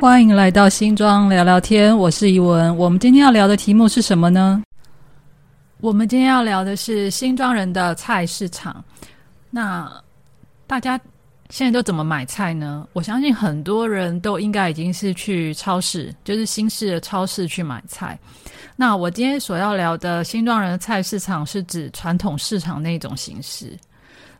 [0.00, 2.74] 欢迎来到新庄聊聊天，我是怡文。
[2.76, 4.62] 我们今天要聊的题目是什么呢？
[5.80, 8.82] 我们今天要聊的是新庄人的菜市场。
[9.50, 9.92] 那
[10.68, 10.98] 大家
[11.50, 12.86] 现在都怎么买菜呢？
[12.92, 18.16] 我相信很多人都应该已经是去超市，就是新式的超市去买菜。
[18.76, 23.76] 那我今天所要聊的新庄人的菜市场，是指传统市场那种形式。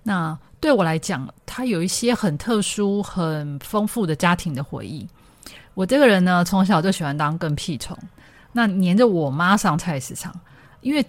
[0.05, 5.05] 那对我来讲，它有一些很特殊、很丰富的家庭的回忆。
[5.79, 7.97] 我这个人呢，从小就喜欢当跟屁虫，
[8.51, 10.35] 那黏着我妈上菜市场。
[10.81, 11.07] 因为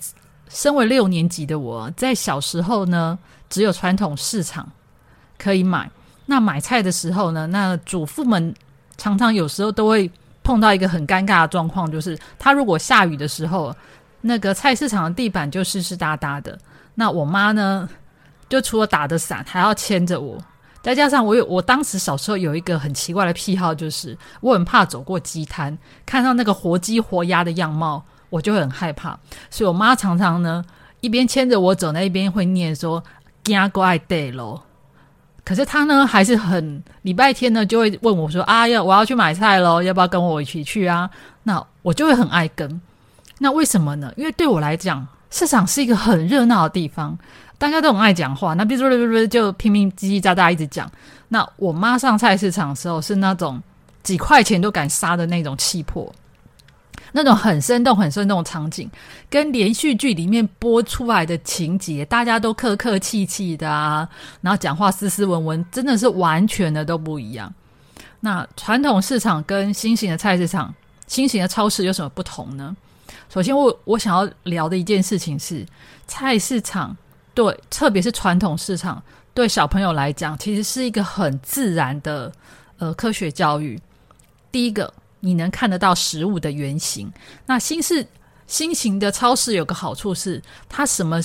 [0.47, 3.17] 身为六年级的我，在小时候呢，
[3.49, 4.71] 只有传统市场
[5.39, 5.89] 可以买。
[6.27, 8.53] 那买菜的时候呢，那主妇们
[8.95, 10.07] 常常有时候都会
[10.43, 13.75] 碰到一个很尴尬的状况，就是他如果下雨的时候，
[14.21, 16.55] 那个菜市场的地板就湿湿哒哒的。
[16.93, 17.89] 那我妈呢，
[18.47, 20.39] 就除了打着伞，还要牵着我。
[20.89, 29.15] 再加上我有，我当时小时候有一个很奇怪的癖好，就是我很怕走过鸡摊，看到那个活鸡活鸭的样貌，我就很害怕。
[29.51, 30.65] 所以我妈常常呢
[31.01, 33.03] 一边牵着我走，那一边会念说
[33.45, 34.63] “惊怪得咯”。
[35.45, 41.07] 可是她呢还是很礼拜天呢就会问我说：“啊，要我要去买菜喽，要不要跟我一起去啊？”
[41.43, 42.81] 那我就会很爱跟。
[43.37, 44.11] 那为什么呢？
[44.17, 47.15] 因为对我来讲，市场是一个很热闹的地方。
[47.59, 50.89] 大家都很爱讲话，那比如说就拼命叽叽喳喳一直讲。
[51.27, 53.61] 那我妈上菜市场的时候是那种
[54.01, 56.11] 几块钱都敢杀的那种气魄，
[57.11, 58.89] 那种很生动、很生动的场景，
[59.29, 64.07] 跟连续剧里面播出来的情节，大家都客客气气的啊，
[64.41, 67.53] 然后讲话斯斯文文，真的是完全的都不一样。
[68.21, 70.73] 那传统市场跟新型的菜市场、
[71.07, 72.75] 新型的超市有什么不同呢？
[73.29, 75.65] 首先，我我想要聊的一件事情是
[76.07, 76.95] 菜市场。
[77.39, 79.01] 对，特别是传统市场，
[79.33, 82.29] 对小朋友来讲，其实是一个很自然的
[82.79, 83.79] 呃科学教育。
[84.51, 87.09] 第一个，你能看得到食物的原型。
[87.45, 88.05] 那新式
[88.45, 91.21] 新型的超市有个好处是，它什么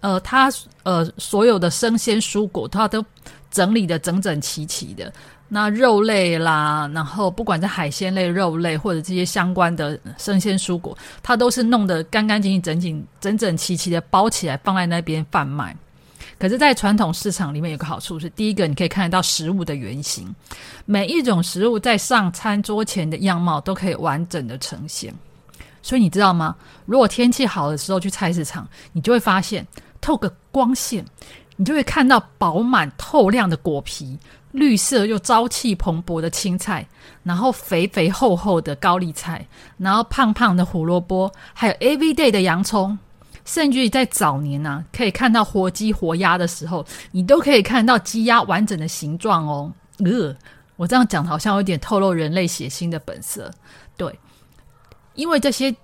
[0.00, 3.02] 呃，它呃所有的生鲜蔬果，它都
[3.50, 5.10] 整理的整整齐齐的。
[5.48, 15.74] 那肉类啦，然后不管是海鲜类、肉类或者这些相关的生鲜蔬果，它都是弄得干干净净、整整整整齐齐的包起来放在那边贩卖。
[16.38, 20.32] 可是，在传统市场里面有个好处是，第一个你可以看得到食物的原型，
[20.84, 25.12] 每一种食物在上餐桌前的样貌都可以完整的呈现。
[25.82, 26.54] 所以你知道吗？
[26.84, 29.66] 如果天气好的时候去菜市场，你就会发现
[30.00, 31.04] 透个光线，
[31.56, 34.16] 你就会看到饱满透亮的果皮。
[34.52, 36.86] 绿色又朝气蓬勃的青菜，
[37.22, 42.98] 然后肥肥厚厚的高丽菜，然后胖胖的胡萝卜，还有 every day 的洋葱，
[43.44, 49.70] 甚至于在早年呢，可以看到活鸡活鸭的时候，你都可以看到鸡鸭完整的形状哦。
[49.98, 50.34] 呃，
[50.76, 53.50] 我这样讲好像有点透露人类血腥的本色，
[53.96, 54.18] 对，
[55.14, 55.74] 因为这些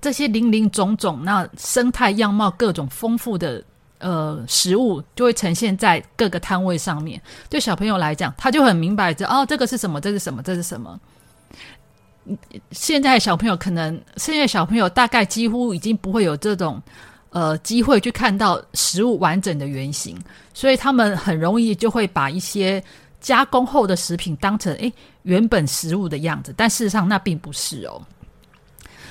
[0.00, 3.64] 这些林林总总，那生态样貌各种丰富的。
[3.98, 7.20] 呃，食物就会呈现在各个摊位上面。
[7.50, 10.00] 对小朋友来讲，他就很明白，这哦，这个是什么？
[10.00, 10.42] 这是什么？
[10.42, 10.98] 这是什么？
[12.70, 16.80] 现在小朋友可能，现在小朋友大概几乎已经不会有这种
[17.30, 20.16] 呃机会去看到食物完整的原型，
[20.54, 22.82] 所以他们很容易就会把一些
[23.20, 24.92] 加工后的食品当成诶
[25.22, 28.00] 原本食物的样子，但事实上那并不是哦。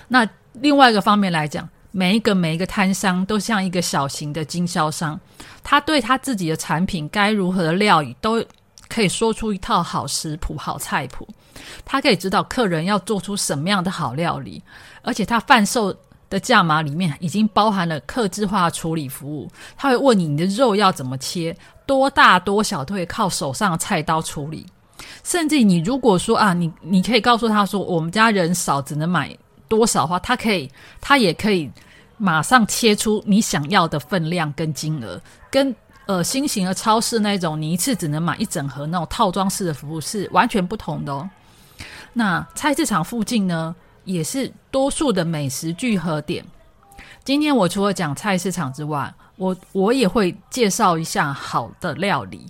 [0.07, 1.67] 那另外一个方面来讲。
[1.97, 5.19] 每一个每一个摊商都像一个小型的经销商，
[5.63, 8.45] 他对他自己的产品该如何的料理，都
[8.87, 11.27] 可以说出一套好食谱、好菜谱。
[11.83, 14.61] 他可以指导客人要做出什么样的好料理，
[15.01, 15.91] 而且他贩售
[16.29, 19.49] 的价码里面已经包含了客制化处理服务。
[19.75, 21.57] 他会问你你的肉要怎么切，
[21.87, 24.63] 多大多小都会靠手上的菜刀处理。
[25.23, 29.35] 甚至你如果说啊，你你可以告诉他说，我们家人少，只能买
[29.67, 30.71] 多少话，他可以，
[31.01, 31.67] 他也可以。
[32.17, 35.75] 马上切出你想要的分量跟金额，跟
[36.05, 41.29] 呃新型的超市那种你一次只能买一整盒那种套装式的服务是完全不同的哦。
[42.13, 46.43] 那菜市场附近呢，也是多数的美食聚合点。
[47.23, 52.47] 今天我除了讲菜市场之外，我我也会介绍一下好的料理。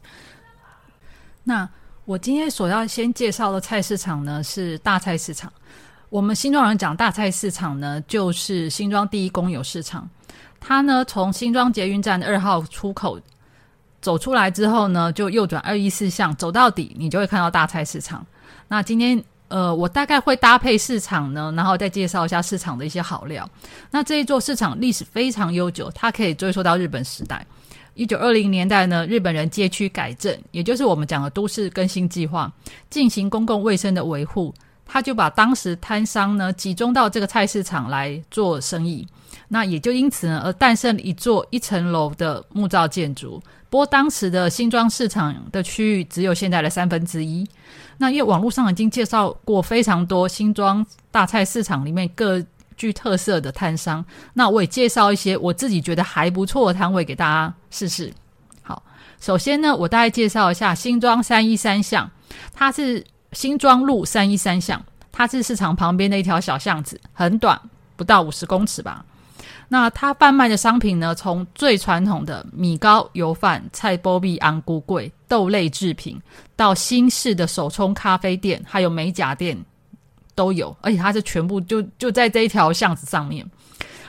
[1.44, 1.68] 那
[2.06, 5.52] 我今天所要先介绍的菜市场呢，是大菜市场。
[6.10, 10.10] 我们新庄人讲大菜市场呢，就是新庄第一公有市场。
[10.60, 13.20] 它呢，从新庄捷运站二号出口
[14.02, 18.26] 走出来之后呢，就右转二一四巷，走到底，你就会看到大菜市场。
[18.70, 23.50] 那今天呃，我大概会搭配市场呢，然后再介绍一下市场的一些好料。
[23.92, 27.46] 那这一座市场历史非常悠久，它可以追溯到日本时代。
[27.96, 32.50] 一九二零年代呢，日本人街区改正，也就是我们讲的都市更新计划，
[32.90, 34.54] 进行公共卫生的维护，
[34.88, 39.08] 他就把当时摊商呢集中到这个菜市场来做生意。
[39.50, 43.42] 那也就因此呢，而诞生了一座一层楼的木造建筑。
[43.70, 47.48] 不过当时的新庄市场的区域只有现在的三分之一。
[47.98, 52.44] 那因为网络上已经介绍过非常多新庄大菜市场里面各
[52.76, 58.14] 具特色的摊商，那我也介绍一些我自己觉得还不错的摊位给大家试试。
[58.62, 58.84] 好，
[59.20, 62.12] 首先呢，我大概介绍一下新庄三一三巷，
[62.54, 63.04] 它是
[63.38, 67.62] 新庄路三一三巷，它是市场旁边的一条小巷子，很短，
[67.96, 69.06] 不到五十公尺吧。
[69.68, 71.14] 那它贩卖的商品呢？
[71.14, 76.20] 从最传统的米糕、油饭、菜包币、安菇柜、豆类制品，
[76.56, 79.56] 到新式的手冲咖啡店，还有美甲店
[80.34, 80.76] 都有。
[80.82, 83.48] 而且它是全部就就在这一条巷子上面。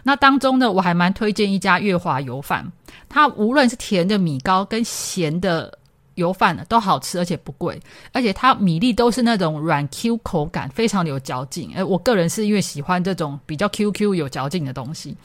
[0.05, 2.67] 那当中呢，我还蛮推荐一家月华油饭。
[3.11, 5.78] 它无论是甜的米糕跟咸的
[6.19, 7.81] 油饭呢，都好吃，而且不贵。
[8.13, 11.73] 而且它米粒都是那种软 Q 口感，非常有嚼劲。
[11.75, 15.17] 哎，我个人是因为喜欢这种比较 Q Q 有嚼劲的东西。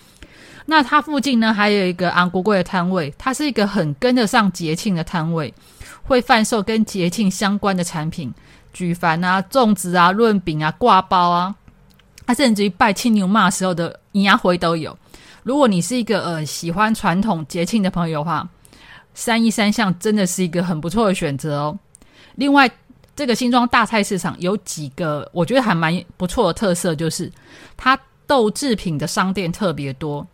[0.65, 5.53] 那它附近呢，还有一个昂国贵的摊位，它是一个很跟得上节庆的摊位，
[6.03, 8.33] 会贩售跟节庆相关的产品，
[8.71, 11.53] 举凡啊、粽子啊、润饼啊、挂包啊，
[12.25, 14.97] 它甚至于拜青牛骂时候的银牙回都有。
[15.43, 18.47] 如果你是一个呃喜欢传统节庆的朋友的话，
[19.13, 21.79] 三一三巷真的是一个很不错的选择哦。
[22.35, 22.69] 另外，
[23.15, 27.31] 这个新庄大菜市场有几个我觉得还蛮不错的特色，就是
[27.77, 30.25] 它豆制品的商店特别多。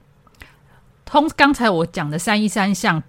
[1.04, 3.02] 通刚才我讲的三一三巷，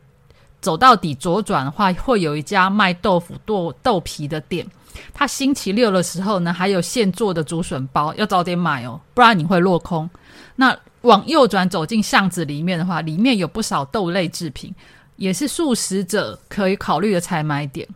[0.61, 4.67] 走到底左转的话，会有一家卖豆腐豆豆皮的店。
[5.15, 10.09] 它星期六的时候呢，还有现做的竹笋包，要早点买哦，不然你会落空。
[10.57, 14.75] 那往右转走进巷子里面的话，里面有不少豆类制品，
[15.21, 17.87] 也是素食者可以考虑的采买点。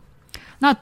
[0.59, 0.73] 那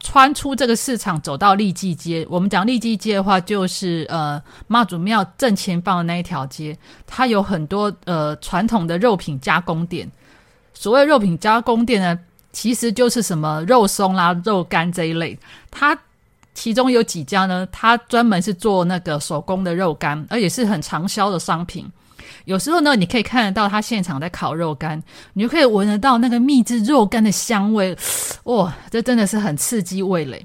[0.00, 2.26] 穿出这个市场，走到利济街。
[2.30, 6.74] 我们讲利济街的话，就是呃妈祖庙正前方的那一条街，
[7.06, 10.10] 它有很多呃传统的肉品加工店。
[10.72, 12.18] 所谓肉品加工店呢，
[12.50, 15.38] 其实就是什么肉松啦、肉干这一类。
[15.70, 15.96] 它
[16.54, 21.86] 其中有几家呢，它专门是做那个手工的肉干，而且是很畅销的商品。
[22.44, 27.96] 有时候呢，你可以看得到他现场在烤肉干，你就可以闻得到那个秘制肉干的香味，
[28.44, 30.44] 哇，这真的是很刺激味蕾。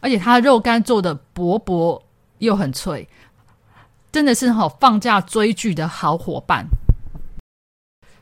[0.00, 2.02] 而且他的肉干做的薄薄
[2.38, 3.08] 又很脆，
[4.12, 6.66] 真的是好放假追剧的好伙伴。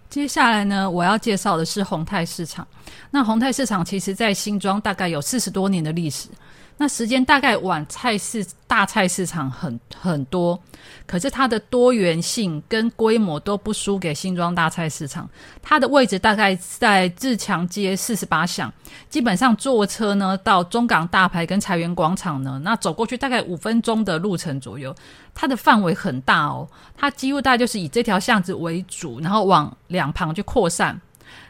[0.08, 2.66] 接下来呢，我要介绍的是宏泰市场。
[3.10, 6.28] 那宏泰市场其实在新庄大概有四十多年的历史。
[6.76, 10.60] 那时间大概晚菜市大菜市场很很多，
[11.06, 15.30] 可是它的多元性跟规模都不输给新庄大菜市场。
[15.62, 18.72] 它的位置大概在自强街四十八巷，
[19.08, 24.92] 基本上坐车呢到中港大排跟财源广场呢，那走过去大概五分钟的路程左右。
[25.32, 31.00] 它的范围很大哦，它几乎大概就是以这条巷子为主，然后往两旁去扩散。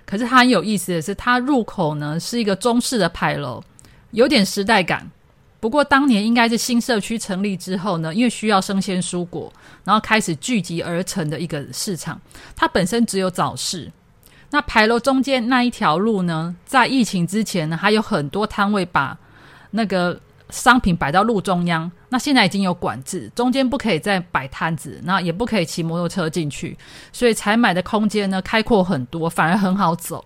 [0.04, 3.62] 可是它很有意思的是，它入口呢是一个中式的牌楼。
[4.14, 5.11] 有点时代感，
[5.58, 12.20] 不过当年应该是新社区成立之后呢，因为需要生鲜蔬果，然后开始聚集而成的一个市场。
[12.55, 13.91] 它本身只有早市，
[14.50, 19.19] 那牌楼中间那一条路呢，在疫情之前呢，还有很多摊位把
[19.72, 21.91] 那个商品摆到路中央。
[22.10, 26.79] 那现在已经有管制，中间不可以再摆摊子，那也不可以骑摩托车进去，
[27.12, 30.24] 所以采买的空间呢开阔很多，反而很好走。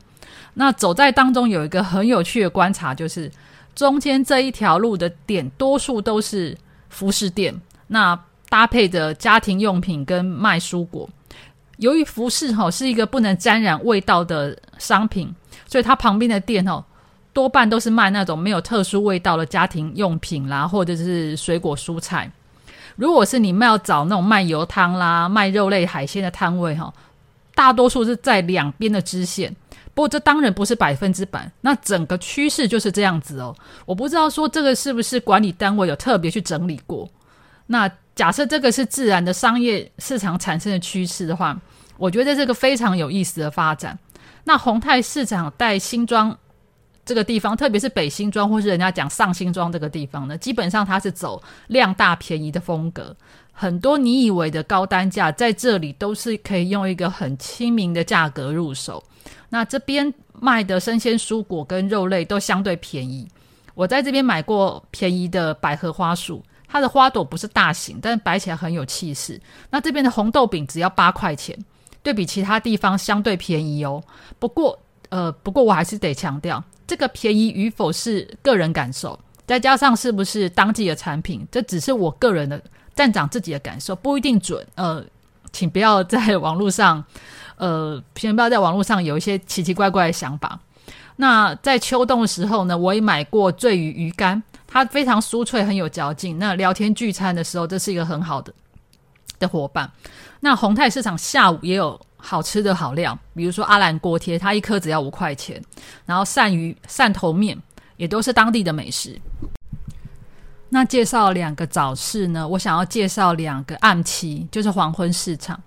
[0.53, 3.33] 那走在当中有一个很有趣的观察，就是。
[3.79, 6.59] 中间这一条路的店，多数都是
[6.89, 7.55] 服饰店，
[7.87, 8.19] 那
[8.49, 11.09] 搭配着家庭用品跟卖蔬果。
[11.77, 15.33] 由于服饰哈是一个不能沾染味道的商品，
[15.69, 16.85] 所以它旁边的店哦，
[17.33, 22.29] 多半都是卖那种没有特殊味道的家庭用品啦，或者是水果蔬菜。
[22.97, 26.93] 如果是你们要找那种卖油汤啦、卖肉类海鲜的摊位哈，
[27.55, 29.55] 大多数是在两边的支线。
[29.99, 33.53] 不过这当然不是百分之百，那整个趋势就是这样子哦。
[33.85, 37.11] 我不知道说这个是不是管理单位有特别去整理过。
[37.67, 41.61] 那假设这个是自然的商业市场产生的趋势的话，
[41.97, 43.99] 我觉得这个非常有意思的发展。
[44.45, 46.39] 那宏泰市场带新庄
[47.05, 53.17] 这个地方，特别是北新庄或是人家讲上新庄这个地方呢，基本上它是走量大便宜的风格。
[53.51, 59.03] 很多你以为的高单价，在这里都是可以用一个很亲民的价格入手。
[59.49, 63.29] 那这边卖的生鲜蔬果跟肉类都相对便宜。
[63.75, 69.41] 我在这边买过便宜的百合花束，它的花朵不是大型，但摆起来很有气势。
[69.71, 71.57] 那这边的红豆饼只要八块钱，
[72.03, 74.03] 对比其他地方相对便宜哦。
[74.39, 74.79] 不过
[75.11, 82.61] 呃，不过我还是得强调，这个便宜与否是个人感受，再加上是不是当季的产品，这只是我个人的
[82.95, 84.67] 站长自己的感受，不一定准。
[84.75, 85.03] 呃，
[85.53, 87.05] 请不要在网络上，
[87.57, 90.59] 呃， 先不要在网络上有一些奇奇怪怪的想法。
[91.17, 96.39] 那在秋冬的时候呢，我也买过醉鱼鱼干，它非常酥脆，很有嚼劲。
[96.39, 98.55] 那聊天聚餐的时候，这是一个很好的
[99.41, 99.91] 的伙伴。
[100.39, 105.61] 那宏泰市场下午也有好吃的好料，比如说阿兰锅贴，它一颗只要五块钱。
[106.07, 107.61] 然后鳝鱼汕头面
[107.97, 109.21] 也都是当地的美食。
[110.71, 112.47] 那介绍两个早市呢？
[112.47, 115.59] 我想要介绍两个暗期，就是黄昏市场。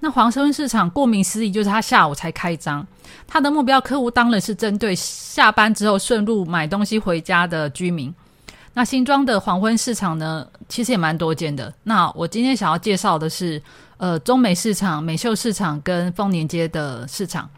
[0.00, 2.86] 那黄昏市场顾名思义，就是它下午才开张。
[3.26, 8.14] 它的目标客户当然是针对下班之后顺路买东西回家的居民。
[8.74, 11.72] 那新庄的黄昏市场呢，其实也蛮多见的。
[11.84, 13.60] 那我今天想要介绍的是，
[13.96, 17.48] 呃，中美市场、美秀市场跟丰年街的市场。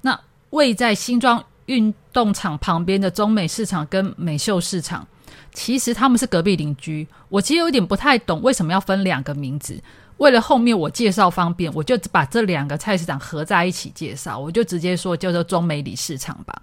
[0.00, 0.18] 那
[0.50, 5.06] 位在新庄运动场旁边的中美市场跟美秀市场。
[5.52, 9.80] 其实他们是隔壁邻居，我其实有点不太懂为什么要分两个名字。
[10.18, 16.62] 为了后面我介绍方便，我就把这两个菜市场合在一起介绍，我就直接说叫做中美里市场吧。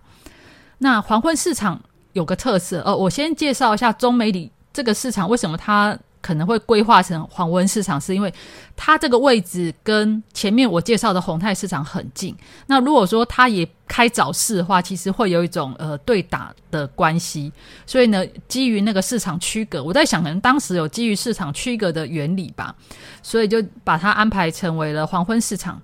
[0.78, 1.82] 那黄昏市场
[2.14, 5.98] 有个特色，呃，我先介绍一下中美里这个市场为什么它。
[6.22, 8.34] 可能会规划成黄昏市场，是因为
[8.76, 12.36] 它这个位置跟前面我介绍的宏泰市场很近。
[12.68, 17.52] 那如果说它也开早市的话，其实会有一种呃对打的关系。
[17.86, 22.76] 所以呢，基于那个市场区隔，我在想，可能当时有基于市场区隔的原理吧，
[23.24, 25.82] 所以就把它安排成为了黄昏市场。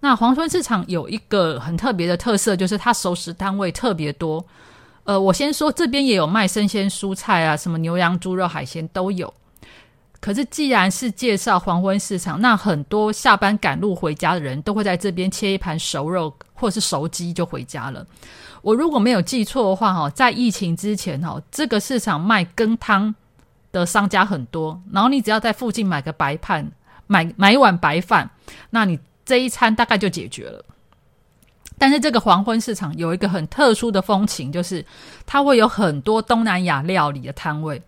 [0.00, 4.44] 那黄昏市场有一个很特别的特色，就是它熟食单位特别多。
[5.02, 9.32] 呃，我先说这边也有卖生鲜蔬菜啊，什么牛羊猪肉海鲜都有。
[10.20, 18.04] 可是，既然是介绍黄昏市场，那很多下班赶路回家的人都会在这边切一盘熟肉或是熟鸡就回家了。
[18.60, 23.14] 我如果没有记错的话，哈，在疫情之前，哈，这个市场卖羹汤
[23.70, 26.68] 的商家很多，然后你只要在附近买个白饭，
[27.06, 28.28] 买买一碗白饭，
[28.70, 30.64] 那你这一餐大概就解决了。
[31.80, 34.84] 但是这个黄昏市场有一个很特殊的风情，就是
[35.24, 37.80] 它会有很多东南亚料理的摊位。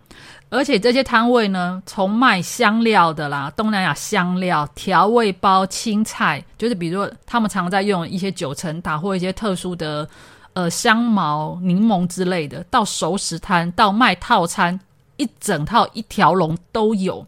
[0.51, 10.09] 而且这些摊位呢，从卖香料的啦，东南亚香料、调味包、青菜，就是比如说他们常在用一些九层塔或一些特殊的
[10.55, 14.79] 呃香茅、柠檬之类的，到熟食摊，到卖套餐，
[15.19, 17.25] 一整套一条龙都有。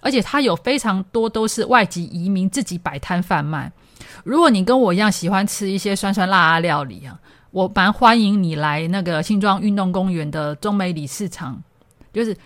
[0.00, 3.70] 而且它有非常多都是外籍移民自己摆摊贩卖。
[4.24, 7.16] 如果你跟我一样喜欢吃一些酸酸辣辣料理啊，
[7.52, 11.62] 我蛮欢迎你来那个新庄运动公园的中美里市场。
[12.12, 12.36] 就是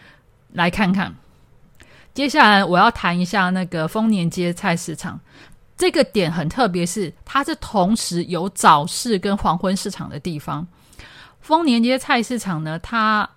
[0.53, 1.15] 来看看，
[2.13, 5.19] 接下来我要谈一下那个丰年街菜市场。
[5.77, 10.65] 这个点很特别，是它是同时有早市跟黄昏市场的地方。
[11.41, 13.29] 丰年街菜市场呢，它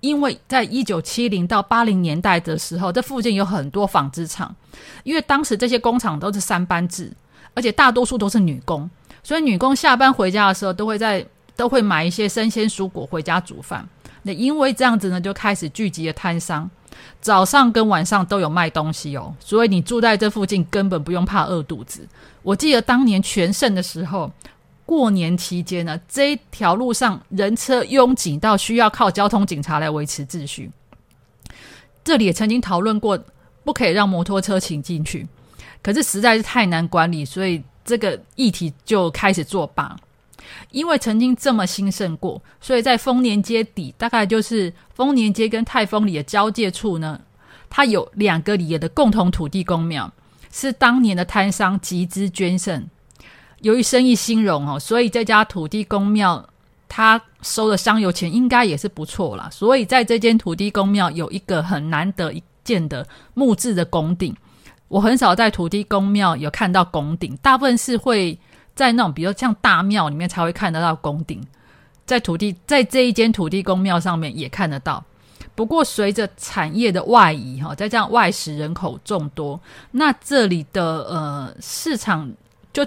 [0.00, 4.52] 因为在一九七零到八零年代的时候，这附近有很多纺织厂，
[5.04, 7.12] 因为当时这些工厂都是三班制，
[7.54, 8.90] 而且大多数都是女工，
[9.22, 11.24] 所以女工下班回家的时候，都会在
[11.54, 13.88] 都会买一些生鲜蔬果回家煮饭。
[14.22, 16.68] 那因为这样子呢，就开始聚集了摊商，
[17.20, 22.06] 早上跟晚上都有卖东西哦，所以你住在这附近根本不用怕饿肚子。
[22.42, 24.30] 我记得当年全盛的时候，
[24.84, 30.70] 过年期间呢，这条路上人车拥挤到需要靠交通警察来维持秩序。
[32.02, 33.18] 这里也曾经讨论过，
[33.62, 35.26] 不可以让摩托车请进去，
[35.82, 39.96] 可是实在是太难管理，所以这个议题就开始作罢。
[40.70, 47.20] 因为曾经这么兴盛过，所以在丰年街底，大概就是丰年街跟泰丰里的交界处呢，
[47.68, 50.12] 它有两个里的共同土地公庙，
[50.52, 52.86] 是当年的摊商集资捐赠。
[53.60, 56.48] 由于生意兴隆哦，所以这家土地公庙
[56.88, 59.48] 他收的香油钱应该也是不错啦。
[59.50, 64.34] 所以在这间土地公庙有一个很难得一见的木质的拱顶，
[64.88, 68.38] 我很少在土地公庙有看到拱顶，大部分是会。
[68.80, 71.38] 在那种比如像大庙里面才会看得到宫顶，
[72.06, 75.04] 在土地在这一间土地公庙上面也看得到。
[75.54, 79.60] 不过随着产业的外移哈，再这样外食人口众多，
[79.90, 82.32] 那这里的呃市场
[82.72, 82.82] 就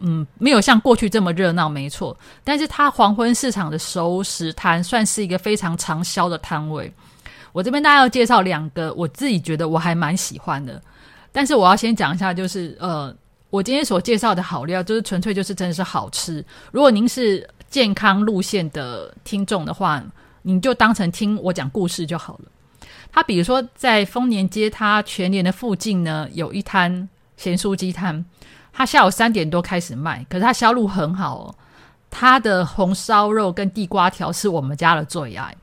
[0.00, 2.14] 嗯没有像过去这么热闹，没错。
[2.44, 6.92] 但是它黄昏市场的熟食摊算是一个非常畅销的摊位。
[7.54, 10.82] 我这边大家要介绍两个，我自己觉得我还蛮喜欢的。
[11.32, 13.16] 但是我要先讲一下，就是呃。
[13.50, 16.44] 我今天所介绍的好料，就是纯粹就是真的是好吃。
[16.72, 20.02] 如果您是健康路线的听众的话，
[20.42, 22.44] 您就当成听我讲故事就好了。
[23.12, 28.24] 他比如说在丰年街，他全年的附近呢，有一摊咸酥鸡摊，
[28.72, 31.54] 他下午三点多开始卖，可是他销路很好哦。
[32.08, 35.54] 它的红烧肉跟地瓜条是我们家的最爱。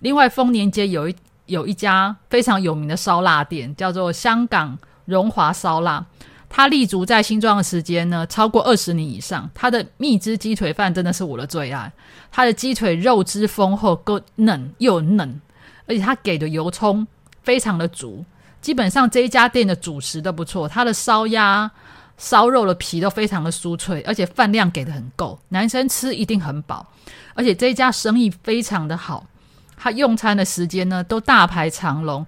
[0.00, 6.04] 另外，丰年街有一有一家非常有名的烧腊店，叫做香港荣华烧腊。
[6.54, 9.50] 它立足在新庄的时间呢，超过二十年以上。
[9.54, 11.90] 它的蜜汁鸡腿饭真的是我的最爱。
[12.30, 15.40] 它的鸡腿肉汁丰厚，够嫩又嫩，
[15.86, 17.06] 而且它给的油葱
[17.42, 18.22] 非常的足。
[18.60, 21.70] 基本上这一家店的主食都不错，它的烧鸭、
[22.18, 26.86] 烧肉的皮都非常的酥脆，而且饭量给的很够，男生吃一定很饱。
[27.32, 29.26] 而且这一家生意非常的好，
[29.74, 32.26] 他用餐的时间呢都大排长龙。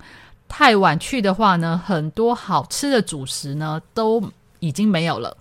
[0.57, 4.23] 太晚去的话呢，很多好吃的主食呢都
[4.61, 5.37] 已经没有了。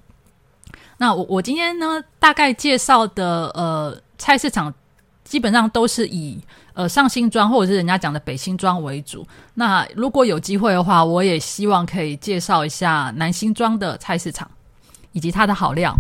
[0.98, 4.74] 那我我今天呢大概介绍的呃菜市场，
[5.24, 6.41] 基本上都是以
[6.74, 9.24] 呃上新庄或者是人家讲的北新庄为主。
[9.53, 14.50] 那如果有机会的话，我也希望可以介绍一下南新庄的菜市场
[15.12, 15.93] 以及它的好料。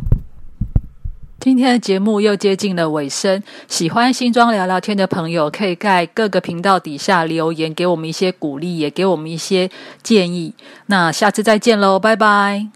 [1.43, 9.69] 今天的节目又接近了尾声，喜欢新装聊聊天的朋友，可以在各个频道底下留言，给我们一些鼓励，也给我们一些
[10.01, 10.53] 建议。
[10.85, 12.69] 那下次再见喽，拜拜。